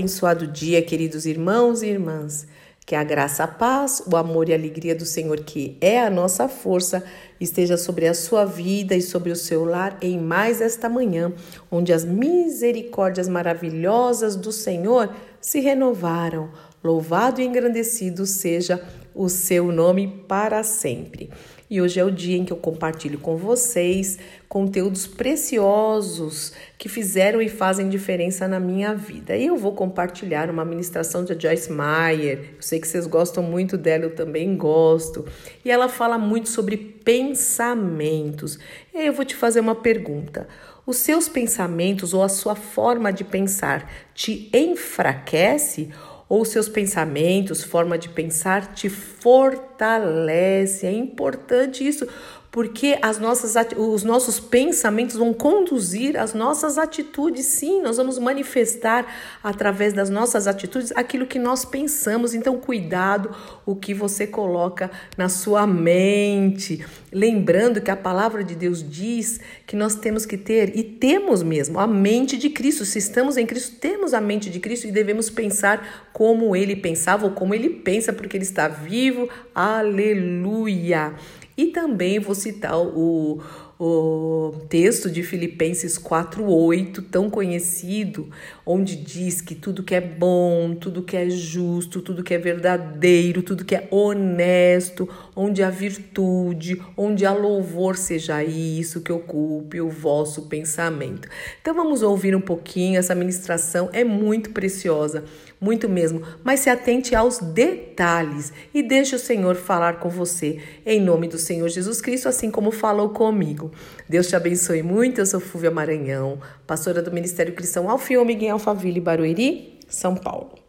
[0.00, 2.46] Abençoado dia, queridos irmãos e irmãs.
[2.86, 6.08] Que a graça, a paz, o amor e a alegria do Senhor, que é a
[6.08, 7.04] nossa força,
[7.38, 11.30] esteja sobre a sua vida e sobre o seu lar em mais esta manhã,
[11.70, 16.48] onde as misericórdias maravilhosas do Senhor se renovaram.
[16.82, 18.82] Louvado e engrandecido seja
[19.14, 21.28] o seu nome para sempre.
[21.70, 24.18] E hoje é o dia em que eu compartilho com vocês
[24.48, 29.36] conteúdos preciosos que fizeram e fazem diferença na minha vida.
[29.36, 32.54] E eu vou compartilhar uma ministração de Joyce Meyer.
[32.56, 35.24] Eu sei que vocês gostam muito dela, eu também gosto.
[35.64, 38.58] E ela fala muito sobre pensamentos.
[38.92, 40.48] E aí eu vou te fazer uma pergunta.
[40.84, 45.90] Os seus pensamentos ou a sua forma de pensar te enfraquece
[46.30, 50.86] ou seus pensamentos, forma de pensar te fortalece.
[50.86, 52.06] É importante isso,
[52.50, 57.46] porque as nossas, os nossos pensamentos vão conduzir as nossas atitudes.
[57.46, 59.06] Sim, nós vamos manifestar
[59.42, 62.34] através das nossas atitudes aquilo que nós pensamos.
[62.34, 66.84] Então, cuidado o que você coloca na sua mente.
[67.12, 71.78] Lembrando que a palavra de Deus diz que nós temos que ter, e temos mesmo,
[71.78, 72.84] a mente de Cristo.
[72.84, 77.26] Se estamos em Cristo, temos a mente de Cristo e devemos pensar como ele pensava
[77.26, 79.28] ou como ele pensa, porque ele está vivo.
[79.54, 81.14] Aleluia!
[81.60, 83.38] E também vou citar o,
[83.82, 88.28] o texto de Filipenses 4:8, tão conhecido,
[88.66, 93.42] onde diz que tudo que é bom, tudo que é justo, tudo que é verdadeiro,
[93.42, 99.88] tudo que é honesto, onde há virtude, onde há louvor, seja isso que ocupe o
[99.88, 101.26] vosso pensamento.
[101.62, 105.24] Então vamos ouvir um pouquinho, essa ministração é muito preciosa
[105.60, 111.00] muito mesmo, mas se atente aos detalhes e deixe o Senhor falar com você, em
[111.00, 113.69] nome do Senhor Jesus Cristo, assim como falou comigo.
[114.08, 115.20] Deus te abençoe muito.
[115.20, 120.59] Eu sou Fúvia Maranhão, pastora do Ministério Cristão Alfio Miguel Alphaville, Barueri, São Paulo.